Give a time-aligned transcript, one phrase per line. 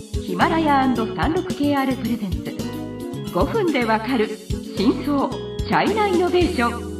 [0.00, 2.38] ヒマラヤ &36KR プレゼンツ。
[3.34, 4.28] 5分でわかる
[4.76, 6.90] 真相チャイナイノベーション。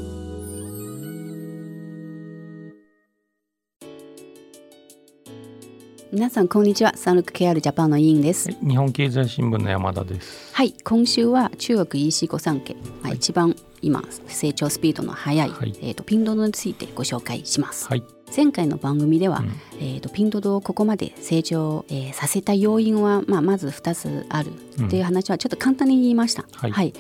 [6.13, 6.93] 皆さんこんにちは。
[6.95, 8.51] サンルク KR ジャパンの委員です。
[8.51, 10.55] 日本経済新聞の山田です。
[10.55, 18.05] はい今週は中国 EC 五産家、まあ、一番今成長スピードの速い、はい、えーと、ピンドドについてご紹介します、はい、
[18.35, 19.49] 前回の番組では、うん、
[19.81, 24.53] えーと、ピンドドをここまで成長、えー、させた要因は、まあ、まず2つある
[24.85, 26.95] っていう話はちょっと簡単に言いました、うん、はい、はい、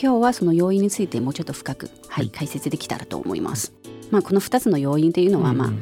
[0.00, 3.72] 今日はその要因についてもうちょっと深く、はい解説できたらと思います、
[4.10, 5.72] まあ、この2つの要因というのは、まあ、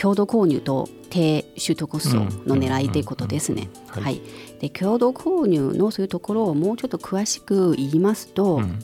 [0.00, 3.68] 共同購入と低取得コストの狙いということですね。
[3.86, 4.22] はい、
[4.60, 8.78] で共同購入のそういうところをもうちょっと詳しく言いますと、うん、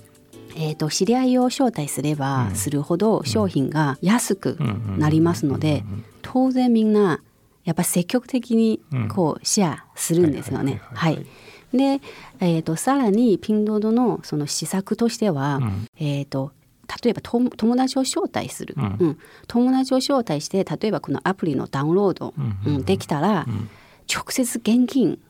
[0.60, 4.58] えーと、知り合いを招待すればするほど商品が安く
[4.98, 5.84] なりますので
[6.20, 7.22] 当然みんな
[7.64, 10.80] やっぱ積極的にこうシェアするんですよね。
[10.94, 11.24] はい、
[11.72, 12.00] で、
[12.40, 16.52] えーと、さらにピンドードのその施策としては、うん、えーと
[17.02, 22.32] 例えば友達を招待する、うん、うん、友達を招待して例えばこのアプリのダウンロード、
[22.66, 23.46] うん、うん、できたら、
[24.10, 25.20] 直接現金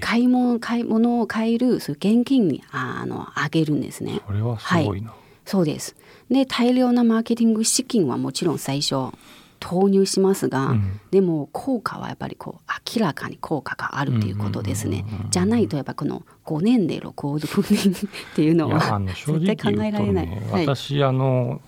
[0.00, 4.20] 買い物買い物を買えるそういう現金にあのあげるんですね。
[4.26, 5.96] それはすごいな、はい、そうです。
[6.30, 9.12] で大量なマーケティング資金はもちろん最初
[9.60, 15.04] 投入しますが、うん、でも効果はやっぱりこう明らかに効果があるということですね。
[15.30, 20.26] じゃないとやっぱこの5年で6億人っていうのは 絶対考えられない。
[20.26, 21.60] ね、私、あの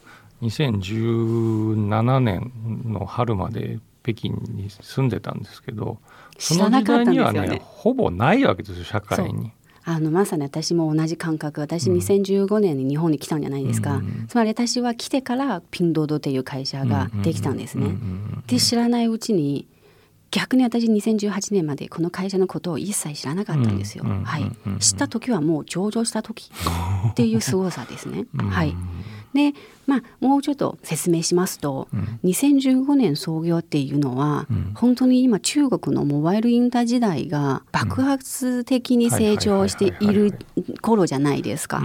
[0.42, 2.52] 2017年
[2.86, 5.98] の春まで北京に住んでたんですけど
[6.38, 9.52] その時代にはねほぼないわけですよ社会に。
[9.82, 11.60] あのまさに私も同じ感覚。
[11.60, 17.94] 私2015年に日本に来たんじゃないですか、うん、つまり私は来てからピンドードっていう会社ができたんですね。
[18.46, 19.66] で知らないうちに
[20.30, 24.04] 逆に私2018年までこの会社のことを一切知らなかったんですよ。
[24.04, 24.44] はい、
[24.78, 26.50] 知った時はもう上場した時
[27.10, 28.26] っていう凄さですね。
[28.38, 28.76] はい、
[29.34, 29.52] で、
[29.86, 40.38] まあ、もうちょっと説明しますと、うん、2015年創業っていうのは、うん、本当に今中国のモバイルインター時代が爆発的に成長している
[40.80, 41.82] 頃じゃないですか。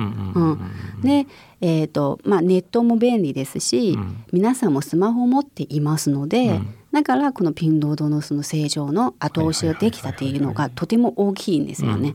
[1.04, 1.28] で、
[1.62, 6.60] えーとまあ、ネットも便利ですし、うん、皆さんもスマホを持っていますので、
[6.96, 12.14] だからこのピンロードのその成長の後押しができたっていうのがとても大きいんですよね。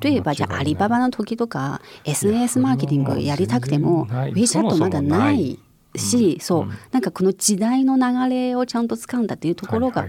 [0.00, 5.58] 例えばじゃあアリババの時とか SNS マーケティングやりたくても WeChat まだない
[5.94, 6.68] し、そう。
[6.90, 10.08] なんかこの時代の流れをちゃんと掴んだっていうところが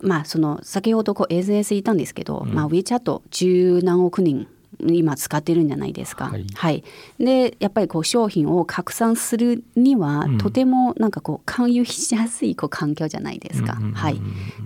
[0.00, 4.46] まあその先ほどこう SNS 言ったんですけど、まあ、WeChat 十何億人
[4.78, 6.26] 今使ってるんじゃないですか。
[6.26, 6.84] はい、はい、
[7.18, 13.74] でやっぱりこう商品を拡散するには、うん、とてもなんかこう勧誘しやすいこう環境じゃないですか。
[13.94, 14.20] はい、い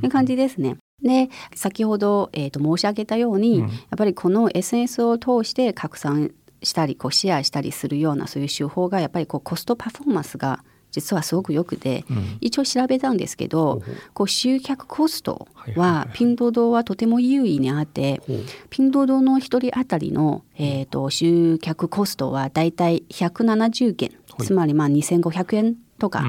[0.06, 0.76] う感じですね。
[1.02, 6.32] で先ほど、えーと、申し上げたように、うん、やっぱりこの SNS を通して拡散
[6.62, 13.82] したりこうシェアしたりするようなそういう手法がやっぱりこうコストパフォーマンスが実はすごくよくて、うん、一応調べたんですけど、
[14.12, 18.22] こう集客コストはピンドドはとても優位にあって、
[18.70, 26.24] ピンドドの1人当たりの、えーと、集客コストはだいたい170元、つまりまあ2500円とか、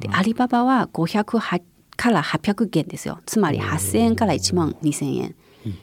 [0.00, 1.62] でアリババは500
[1.96, 3.20] から800元ですよ。
[3.24, 5.36] つまり8000円から1万2000円。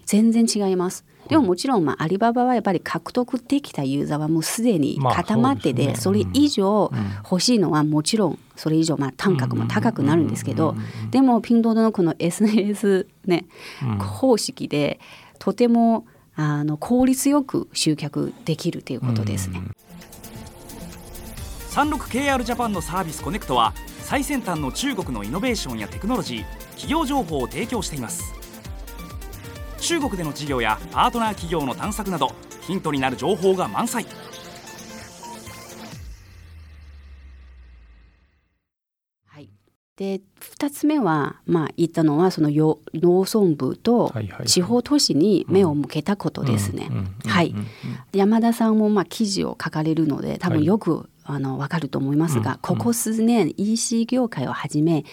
[0.06, 1.06] 全然違います。
[1.28, 6.92] でももちろん、まあ、アリババはやっぱり獲得できたユーザーはもうすでに固まってて、それ以上
[7.24, 10.76] 欲しいのはもちろんそれ以上まあ単価も高くなるんですけど、
[11.12, 13.46] でもピンドードのこの SNS ね、
[14.00, 15.00] 方式で
[15.40, 16.06] とても
[16.36, 19.62] あの効率よく集客できるということですね。
[21.72, 28.35] 36KR ジャパンのサービスコネクトは最先端の中国のイノベーションやテクノロジー企業情報を提供しています
[29.86, 32.32] 中国での事業やパートナー企業の探索など
[32.62, 34.04] ヒントになる情報が満載。
[39.96, 44.14] で2つ目は、まあ、言ったのはその農村部と
[44.46, 46.90] 地方都市に目を向けたことですね。
[47.26, 47.56] はい、
[48.12, 55.06] 山田さんもまあ記事を書かれるので多分よく、はい、あの分かると思いますが、ここ数年 EC 業界をはじめ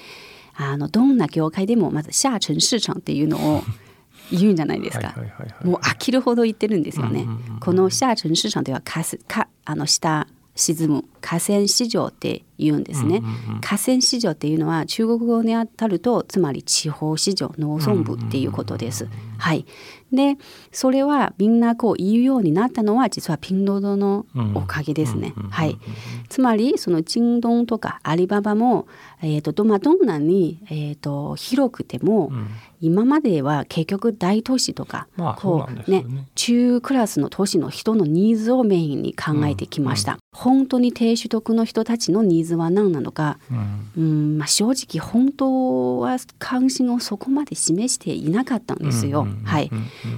[0.55, 3.63] あのどんな業界でもまず下沉市場っていうのを
[4.37, 5.15] 言うんじゃないですか。
[5.65, 7.27] もう飽きるほど言ってるんですよね。
[7.61, 13.61] この下沉市場ではかすかあの下沈む河川市場って言うんですね、うんうんうん。
[13.61, 19.09] 河川市場っていうのは中国語にあたるとつまり地方市場農村部っていうことです。
[19.39, 19.65] はい、
[20.13, 20.37] で
[20.71, 25.33] それはみんなこう言うようになったのは実はピンロードのおかげですね。
[25.37, 25.79] うんうんはい、
[26.29, 28.87] つまりその京東とかアリババも、
[29.23, 32.49] えー、とどまあどんなに、えー、と広くても、うん。
[32.83, 36.03] 今までは結局大都市とか、まあこそうね。
[36.03, 40.19] ね中クラスの都市の人のニーズをメインに考えてきました。
[40.35, 49.27] 本当に低所得の人たちのニーズは何なのか、うんうんまあ、正直本当は関心をそこまで示していなかったんですよ。
[49.45, 49.71] はい、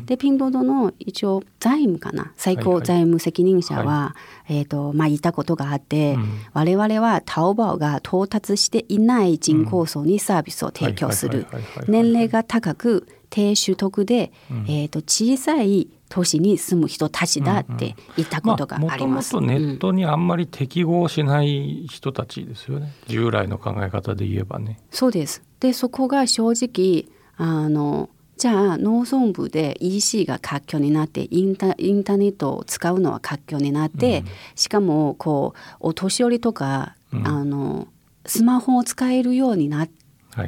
[0.06, 4.14] でピンロードの一応財務かな最高財務責任者は、
[4.49, 11.46] えーとまあ、言ったことがあって、うん我々はタオバオが到達していない人口層にサービスを提供する
[11.88, 14.31] 年齢が高く低所得で、
[14.69, 19.34] えー、と小さい都市に住む人たちだって言ったことがあります。
[19.34, 24.78] もともとネットにあんまり適合しない人たちですよね、従来の考え方で言えばね。
[24.92, 25.42] そうです。
[25.58, 34.22] でそこが正直あのじゃあ農村部で EC が活況になってインタインターネットを使うのは活況になって、
[34.54, 37.88] しかもこうお年寄りとか、うんあの
[38.26, 40.04] スマホを使えるようになっはいはいはいはい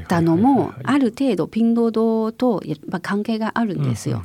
[0.08, 4.22] たのもある程度ピンロードとやっぱ関係があるんですよ。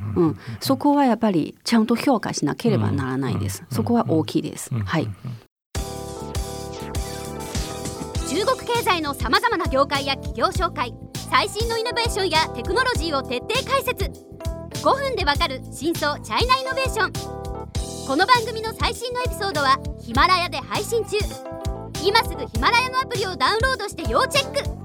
[0.60, 3.64] そこはやっぱりちゃんと評価しなければならないです。
[3.70, 4.70] そこは大きいです。
[4.72, 5.08] うんはい。
[8.28, 10.94] 中国経済のさまざまな業界や企業紹介
[11.30, 14.10] 最新のイノベーションやテクノロジーを徹底解説。
[14.82, 17.12] 5分でわかる真相チャイナイノベーション。
[18.06, 21.18] この番組の最新のエピソードはヒマラヤで配信中。
[22.04, 24.81] 今すぐヒマラヤのアプリをダウンロードして要チェック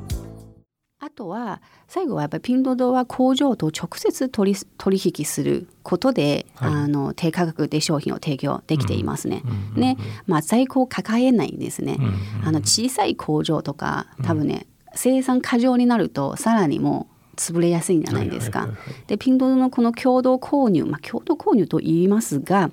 [1.07, 9.41] あとは最後はやっぱりピンロードは工場と直接取り取引することで、はいあの低価格で商品を提供できていますね。
[9.75, 11.95] うんね、まあ在庫を抱えないんですね。
[11.97, 12.03] う
[12.43, 18.67] んあの小さい工場とか多分ね、生産過剰になるとさらにもう潰れやすいんじゃないですか。
[19.07, 22.69] でピンドのこの共同購入、まあ、共同購入と言いますが、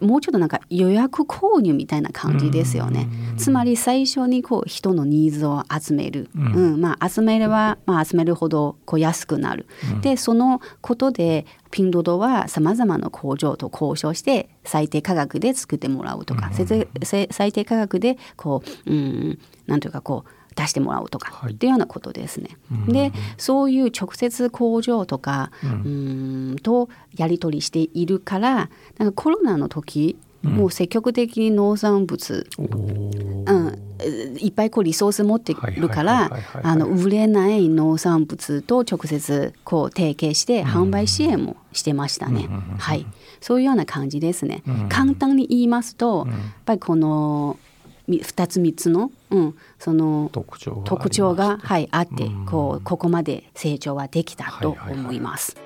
[0.00, 3.08] もうちょっとなんか予約購入みたいな感じですよね。
[3.36, 6.52] つまり最初にこう人のニーズを集める、うん。
[6.52, 6.80] うん。
[6.80, 9.66] まあ、集めれば、まあ、集めるほどこう安くなる。
[10.02, 21.52] でそのことでピンロードはさまざまな工場と交渉して最低価格で作ってもらうとか、せぜせ最低価格でこう、うん、なんというかこう出してもらうとか、はい。
[21.52, 22.56] っていうようなことですね。
[22.88, 42.48] でそういう直接工場とか、うーんとやり取りしているからなんかコロナの時、もう積極的に農産物、うん、いっぱいこうリソース持ってるかはいら売れない農産物と直接こう提携して販売支援もしてましたね。
[42.78, 43.06] はい、
[43.40, 44.62] そういうような感じですね。
[44.88, 47.67] 簡単に言いますと、やっぱりこのみ
[48.08, 52.46] 2つ3つの、うん、その特徴が特徴が、はい、あってうん。
[52.46, 55.56] こうここまで成長はできたと思います。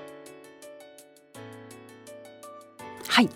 [3.06, 3.28] はい、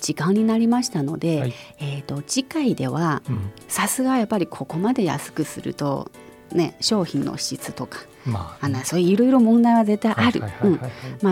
[0.00, 1.54] 時間になりましたので、はい。
[1.80, 3.52] えー、と次回ではうん。
[3.68, 6.10] さすがやっぱりここまで安くすると、
[6.52, 10.42] ね、商品の質とかまああのそういういろいろ問題は絶対ある。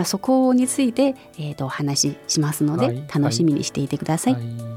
[0.05, 3.03] そこについて、えー、とお話ししますので、はい。
[3.13, 4.33] 楽しみにしていてください。
[4.33, 4.72] はい